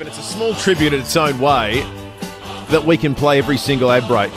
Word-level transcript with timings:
But 0.00 0.06
it's 0.06 0.18
a 0.18 0.22
small 0.22 0.54
tribute 0.54 0.94
in 0.94 1.00
its 1.02 1.14
own 1.14 1.38
way 1.38 1.82
that 2.70 2.82
we 2.86 2.96
can 2.96 3.14
play 3.14 3.36
every 3.36 3.58
single 3.58 3.92
ad 3.92 4.08
break 4.08 4.32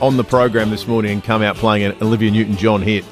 on 0.00 0.16
the 0.16 0.22
program 0.22 0.70
this 0.70 0.86
morning 0.86 1.10
and 1.10 1.24
come 1.24 1.42
out 1.42 1.56
playing 1.56 1.82
an 1.86 1.96
Olivia 2.00 2.30
Newton 2.30 2.56
John 2.56 2.80
hit. 2.80 3.04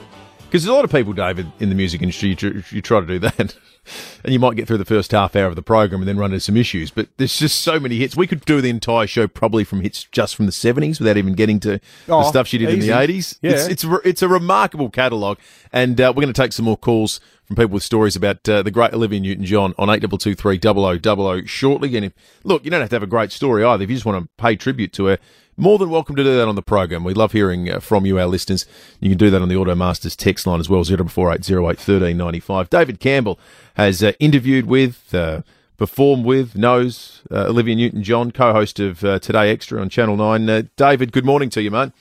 Because 0.50 0.64
there's 0.64 0.72
a 0.72 0.74
lot 0.74 0.84
of 0.84 0.90
people, 0.90 1.12
David, 1.12 1.46
in 1.60 1.68
the 1.68 1.76
music 1.76 2.02
industry, 2.02 2.36
you, 2.40 2.64
you 2.70 2.82
try 2.82 2.98
to 2.98 3.06
do 3.06 3.20
that. 3.20 3.38
and 4.24 4.32
you 4.32 4.40
might 4.40 4.56
get 4.56 4.66
through 4.66 4.78
the 4.78 4.84
first 4.84 5.12
half 5.12 5.36
hour 5.36 5.46
of 5.46 5.54
the 5.54 5.62
program 5.62 6.00
and 6.00 6.08
then 6.08 6.18
run 6.18 6.32
into 6.32 6.40
some 6.40 6.56
issues. 6.56 6.90
But 6.90 7.06
there's 7.18 7.38
just 7.38 7.60
so 7.60 7.78
many 7.78 7.98
hits. 7.98 8.16
We 8.16 8.26
could 8.26 8.44
do 8.44 8.60
the 8.60 8.68
entire 8.68 9.06
show 9.06 9.28
probably 9.28 9.62
from 9.62 9.80
hits 9.80 10.02
just 10.10 10.34
from 10.34 10.46
the 10.46 10.52
70s 10.52 10.98
without 10.98 11.16
even 11.16 11.34
getting 11.34 11.60
to 11.60 11.78
Oh, 12.08 12.22
the 12.22 12.28
stuff 12.28 12.48
she 12.48 12.58
did 12.58 12.68
easy. 12.70 12.90
in 12.90 12.98
the 12.98 13.06
80s. 13.06 13.38
Yeah. 13.42 13.52
It's, 13.52 13.66
it's, 13.68 13.84
a 13.84 14.00
it's 14.04 14.22
a 14.22 14.28
remarkable 14.28 14.90
catalogue. 14.90 15.38
And 15.72 16.00
uh, 16.00 16.12
we're 16.14 16.22
going 16.22 16.34
to 16.34 16.42
take 16.42 16.52
some 16.52 16.64
more 16.64 16.76
calls 16.76 17.20
from 17.44 17.54
people 17.54 17.74
with 17.74 17.84
stories 17.84 18.16
about 18.16 18.48
uh, 18.48 18.62
the 18.64 18.72
great 18.72 18.92
Olivia 18.92 19.20
Newton 19.20 19.44
John 19.44 19.72
on 19.78 19.88
8223 19.88 21.46
shortly. 21.46 21.96
And 21.96 22.06
if, 22.06 22.12
look, 22.42 22.64
you 22.64 22.72
don't 22.72 22.80
have 22.80 22.90
to 22.90 22.96
have 22.96 23.04
a 23.04 23.06
great 23.06 23.30
story 23.30 23.62
either. 23.62 23.84
If 23.84 23.90
you 23.90 23.94
just 23.94 24.06
want 24.06 24.24
to 24.24 24.28
pay 24.42 24.56
tribute 24.56 24.92
to 24.94 25.06
her, 25.06 25.18
more 25.60 25.78
than 25.78 25.90
welcome 25.90 26.16
to 26.16 26.24
do 26.24 26.36
that 26.36 26.48
on 26.48 26.54
the 26.54 26.62
program. 26.62 27.04
We 27.04 27.12
love 27.12 27.32
hearing 27.32 27.70
uh, 27.70 27.80
from 27.80 28.06
you, 28.06 28.18
our 28.18 28.26
listeners. 28.26 28.66
You 28.98 29.10
can 29.10 29.18
do 29.18 29.30
that 29.30 29.42
on 29.42 29.48
the 29.48 29.54
Automasters 29.56 30.16
text 30.16 30.46
line 30.46 30.58
as 30.58 30.70
well, 30.70 30.82
0448081395. 30.82 32.70
David 32.70 32.98
Campbell 32.98 33.38
has 33.74 34.02
uh, 34.02 34.12
interviewed 34.18 34.66
with, 34.66 35.14
uh, 35.14 35.42
performed 35.76 36.24
with, 36.24 36.56
knows 36.56 37.22
uh, 37.30 37.46
Olivia 37.48 37.76
Newton 37.76 38.02
John, 38.02 38.30
co 38.30 38.52
host 38.52 38.80
of 38.80 39.04
uh, 39.04 39.18
Today 39.18 39.50
Extra 39.50 39.80
on 39.80 39.90
Channel 39.90 40.16
9. 40.16 40.48
Uh, 40.48 40.62
David, 40.76 41.12
good 41.12 41.26
morning 41.26 41.50
to 41.50 41.60
you, 41.60 41.70
mate. 41.70 41.92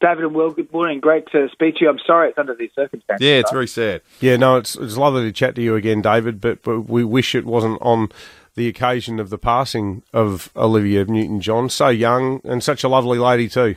David 0.00 0.24
and 0.24 0.34
Will, 0.34 0.50
good 0.50 0.72
morning. 0.72 0.98
Great 0.98 1.30
to 1.30 1.48
speak 1.52 1.76
to 1.76 1.84
you. 1.84 1.90
I'm 1.90 2.00
sorry 2.04 2.30
it's 2.30 2.38
under 2.38 2.56
these 2.56 2.72
circumstances. 2.74 3.24
Yeah, 3.24 3.34
it's 3.34 3.52
very 3.52 3.68
sad. 3.68 4.02
Yeah, 4.20 4.36
no, 4.36 4.56
it's 4.56 4.74
it's 4.74 4.96
lovely 4.96 5.22
to 5.22 5.32
chat 5.32 5.54
to 5.54 5.62
you 5.62 5.76
again, 5.76 6.02
David. 6.02 6.40
But 6.40 6.62
but 6.62 6.80
we 6.88 7.04
wish 7.04 7.36
it 7.36 7.46
wasn't 7.46 7.80
on 7.80 8.08
the 8.54 8.68
occasion 8.68 9.18
of 9.18 9.30
the 9.30 9.38
passing 9.38 10.02
of 10.12 10.50
Olivia 10.54 11.04
Newton-John. 11.04 11.70
So 11.70 11.88
young 11.88 12.40
and 12.44 12.62
such 12.62 12.84
a 12.84 12.88
lovely 12.88 13.18
lady 13.18 13.48
too. 13.48 13.76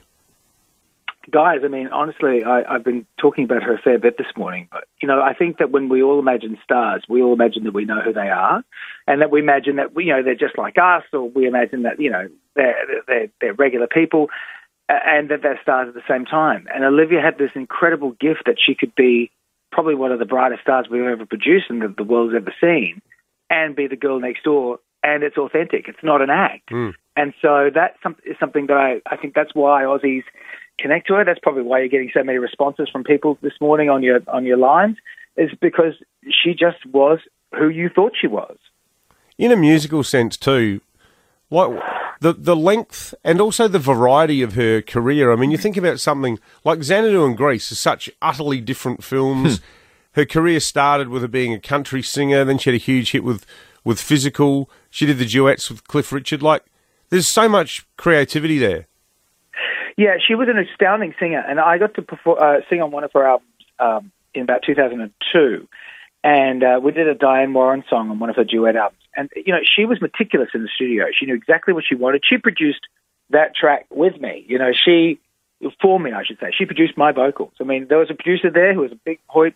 Guys, 1.32 1.62
I 1.64 1.70
mean, 1.70 1.88
honestly, 1.88 2.44
I, 2.44 2.76
I've 2.76 2.84
been 2.84 3.06
talking 3.18 3.46
about 3.46 3.64
her 3.64 3.74
a 3.74 3.80
fair 3.80 3.98
bit 3.98 4.18
this 4.18 4.28
morning. 4.38 4.68
But, 4.72 4.84
you 5.02 5.08
know, 5.08 5.22
I 5.22 5.34
think 5.34 5.58
that 5.58 5.72
when 5.72 5.90
we 5.90 6.04
all 6.04 6.20
imagine 6.20 6.58
stars, 6.64 7.04
we 7.10 7.24
all 7.24 7.34
imagine 7.34 7.64
that 7.64 7.74
we 7.74 7.86
know 7.86 8.00
who 8.02 8.14
they 8.14 8.30
are 8.30 8.64
and 9.08 9.22
that 9.22 9.32
we 9.32 9.40
imagine 9.40 9.78
that, 9.78 9.88
you 9.96 10.14
know, 10.14 10.22
they're 10.22 10.36
just 10.36 10.58
like 10.58 10.76
us 10.78 11.04
or 11.14 11.30
we 11.30 11.48
imagine 11.48 11.82
that, 11.84 12.00
you 12.00 12.12
know, 12.12 12.28
they're, 12.56 12.76
they're, 13.08 13.28
they're 13.42 13.54
regular 13.54 13.88
people 13.88 14.30
and 14.88 15.30
that 15.30 15.42
they're 15.42 15.60
stars 15.64 15.88
at 15.88 15.96
the 15.96 16.04
same 16.08 16.26
time. 16.26 16.68
And 16.74 16.84
Olivia 16.84 17.22
had 17.22 17.40
this 17.40 17.52
incredible 17.56 18.12
gift 18.12 18.44
that 18.46 18.58
she 18.64 18.76
could 18.76 18.94
be 18.94 19.32
probably 19.72 19.96
one 19.96 20.12
of 20.12 20.20
the 20.20 20.26
brightest 20.26 20.62
stars 20.62 20.86
we've 20.92 21.02
ever 21.02 21.26
produced 21.26 21.66
and 21.70 21.82
that 21.82 21.98
the 21.98 22.04
world's 22.04 22.36
ever 22.36 22.54
seen 22.62 23.02
and 23.50 23.76
be 23.76 23.88
the 23.88 23.96
girl 23.96 24.20
next 24.20 24.44
door. 24.44 24.80
And 25.04 25.24
it's 25.24 25.38
authentic. 25.38 25.88
It's 25.88 26.04
not 26.04 26.22
an 26.22 26.30
act. 26.30 26.70
Hmm. 26.70 26.90
And 27.16 27.34
so 27.42 27.70
that's 27.74 27.96
some, 28.04 28.16
is 28.26 28.36
something 28.40 28.68
that 28.68 28.78
I, 28.78 29.02
I 29.10 29.18
think 29.18 29.36
that's 29.36 29.54
why 29.54 29.84
Aussies 29.84 30.24
connect 30.80 31.08
to 31.08 31.14
her. 31.14 31.26
That's 31.26 31.40
probably 31.40 31.64
why 31.64 31.80
you're 31.80 31.90
getting 31.90 32.12
so 32.14 32.24
many 32.24 32.38
responses 32.38 32.90
from 32.92 33.04
people 33.04 33.38
this 33.42 33.54
morning 33.62 33.90
on 33.90 34.04
your 34.04 34.20
on 34.28 34.46
your 34.46 34.58
lines, 34.58 34.98
is 35.38 35.52
because 35.62 35.94
she 36.30 36.52
just 36.52 36.86
was 36.92 37.20
who 37.58 37.70
you 37.70 37.90
thought 37.90 38.14
she 38.20 38.28
was. 38.28 38.58
In 39.38 39.52
a 39.52 39.56
musical 39.56 40.04
sense 40.04 40.38
too, 40.38 40.82
like 41.50 41.72
the 42.20 42.34
the 42.34 42.56
length 42.56 43.14
and 43.24 43.40
also 43.40 43.68
the 43.68 43.80
variety 43.80 44.42
of 44.42 44.54
her 44.56 44.82
career. 44.82 45.32
I 45.32 45.36
mean, 45.36 45.52
you 45.52 45.58
think 45.58 45.78
about 45.78 46.00
something 46.00 46.40
like 46.64 46.84
Xanadu 46.84 47.26
and 47.26 47.38
Grease 47.38 47.72
are 47.72 47.76
such 47.76 48.10
utterly 48.22 48.60
different 48.60 49.04
films. 49.04 49.62
her 50.16 50.26
career 50.26 50.60
started 50.60 51.10
with 51.10 51.22
her 51.22 51.28
being 51.28 51.54
a 51.54 51.60
country 51.60 52.02
singer, 52.02 52.44
then 52.44 52.58
she 52.58 52.70
had 52.70 52.76
a 52.76 52.84
huge 52.84 53.12
hit 53.12 53.24
with 53.24 53.46
with 53.84 54.02
Physical. 54.02 54.70
She 54.90 55.06
did 55.06 55.20
the 55.20 55.26
duets 55.26 55.70
with 55.70 55.88
Cliff 55.88 56.12
Richard. 56.12 56.42
Like, 56.42 56.64
there's 57.10 57.28
so 57.28 57.48
much 57.48 57.86
creativity 57.98 58.58
there. 58.58 58.88
Yeah, 59.98 60.18
she 60.26 60.36
was 60.36 60.50
an 60.50 60.58
astounding 60.58 61.14
singer, 61.20 61.40
and 61.40 61.60
I 61.60 61.78
got 61.78 61.94
to 61.94 62.02
perform, 62.02 62.40
uh, 62.42 62.58
sing 62.70 62.82
on 62.82 62.92
one 62.92 63.04
of 63.04 63.12
her 63.14 63.26
albums 63.26 63.52
um, 63.80 64.12
in 64.34 64.42
about 64.42 64.64
2002. 64.66 65.68
And 66.24 66.64
uh, 66.64 66.80
we 66.84 66.92
did 66.92 67.08
a 67.08 67.14
Diane 67.14 67.54
Warren 67.54 67.84
song 67.90 68.10
on 68.10 68.20
one 68.20 68.30
of 68.30 68.36
her 68.36 68.44
duet 68.44 68.76
albums. 68.76 69.02
And, 69.16 69.30
you 69.36 69.54
know, 69.54 69.60
she 69.64 69.86
was 69.86 70.02
meticulous 70.02 70.50
in 70.54 70.64
the 70.64 70.70
studio. 70.74 71.06
She 71.18 71.26
knew 71.26 71.36
exactly 71.36 71.74
what 71.74 71.84
she 71.88 71.96
wanted. 71.96 72.24
She 72.28 72.38
produced 72.38 72.82
that 73.30 73.56
track 73.56 73.86
with 73.90 74.20
me. 74.20 74.44
You 74.48 74.58
know, 74.58 74.72
she, 74.74 75.20
for 75.82 76.00
me, 76.00 76.12
I 76.12 76.26
should 76.26 76.40
say. 76.40 76.52
She 76.58 76.66
produced 76.66 76.98
my 76.98 77.12
vocals. 77.12 77.54
I 77.62 77.64
mean, 77.64 77.88
there 77.88 78.00
was 78.00 78.10
a 78.10 78.16
producer 78.16 78.50
there 78.50 78.74
who 78.74 78.82
was 78.82 78.92
a 78.92 79.00
big 79.06 79.20
Hoyt, 79.28 79.54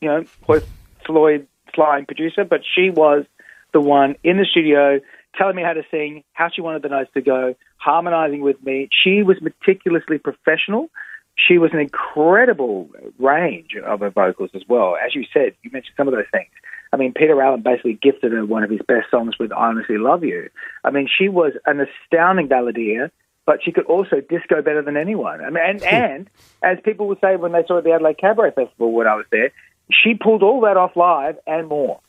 you 0.00 0.08
know, 0.08 0.24
Hoyt 0.42 0.64
Floyd 1.04 1.46
flying 1.74 2.06
producer, 2.06 2.44
but 2.44 2.60
she 2.74 2.90
was 2.90 3.24
the 3.72 3.80
one 3.80 4.16
in 4.24 4.38
the 4.38 4.44
studio 4.44 5.00
telling 5.36 5.56
me 5.56 5.62
how 5.62 5.74
to 5.74 5.82
sing, 5.90 6.24
how 6.32 6.48
she 6.48 6.60
wanted 6.60 6.82
the 6.82 6.88
notes 6.88 7.10
to 7.14 7.20
go, 7.20 7.54
harmonizing 7.76 8.40
with 8.40 8.62
me. 8.64 8.88
She 9.04 9.22
was 9.22 9.36
meticulously 9.40 10.18
professional. 10.18 10.90
She 11.36 11.58
was 11.58 11.72
an 11.72 11.80
incredible 11.80 12.88
range 13.18 13.76
of 13.76 14.00
her 14.00 14.10
vocals 14.10 14.50
as 14.54 14.62
well. 14.66 14.96
As 14.96 15.14
you 15.14 15.24
said, 15.32 15.54
you 15.62 15.70
mentioned 15.70 15.94
some 15.96 16.08
of 16.08 16.14
those 16.14 16.24
things. 16.32 16.50
I 16.92 16.96
mean, 16.96 17.12
Peter 17.12 17.40
Allen 17.42 17.60
basically 17.60 17.98
gifted 18.00 18.32
her 18.32 18.46
one 18.46 18.64
of 18.64 18.70
his 18.70 18.80
best 18.88 19.10
songs 19.10 19.38
with 19.38 19.52
I 19.52 19.66
Honestly 19.66 19.98
Love 19.98 20.24
You. 20.24 20.48
I 20.82 20.90
mean, 20.90 21.08
she 21.14 21.28
was 21.28 21.52
an 21.66 21.80
astounding 21.80 22.48
balladeer, 22.48 23.10
but 23.44 23.62
she 23.62 23.72
could 23.72 23.84
also 23.84 24.20
disco 24.20 24.62
better 24.62 24.82
than 24.82 24.96
anyone. 24.96 25.42
I 25.42 25.50
mean, 25.50 25.62
and, 25.62 25.80
hmm. 25.80 25.86
and 25.86 26.30
as 26.62 26.78
people 26.82 27.08
would 27.08 27.20
say 27.20 27.36
when 27.36 27.52
they 27.52 27.64
saw 27.66 27.82
the 27.82 27.92
Adelaide 27.92 28.18
Cabaret 28.18 28.52
Festival 28.52 28.92
when 28.92 29.06
I 29.06 29.14
was 29.14 29.26
there, 29.30 29.52
she 29.90 30.14
pulled 30.14 30.42
all 30.42 30.60
that 30.62 30.76
off 30.76 30.96
live 30.96 31.36
and 31.46 31.68
more. 31.68 32.00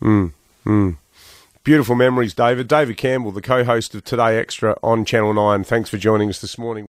Hmm, 0.00 0.26
hmm. 0.64 0.90
Beautiful 1.64 1.94
memories, 1.94 2.34
David. 2.34 2.66
David 2.66 2.96
Campbell, 2.96 3.30
the 3.30 3.40
co 3.40 3.62
host 3.64 3.94
of 3.94 4.02
Today 4.04 4.36
Extra 4.38 4.76
on 4.82 5.04
Channel 5.04 5.32
9. 5.32 5.62
Thanks 5.64 5.88
for 5.88 5.96
joining 5.96 6.28
us 6.28 6.40
this 6.40 6.58
morning. 6.58 6.86